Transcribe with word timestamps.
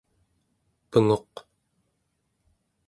penguq 0.91 1.33